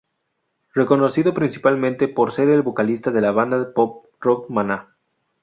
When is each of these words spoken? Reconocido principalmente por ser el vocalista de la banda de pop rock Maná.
Reconocido 0.73 1.35
principalmente 1.35 2.07
por 2.07 2.31
ser 2.31 2.49
el 2.49 2.63
vocalista 2.63 3.11
de 3.11 3.21
la 3.21 3.31
banda 3.31 3.59
de 3.59 3.65
pop 3.71 4.07
rock 4.19 4.49
Maná. 4.49 4.95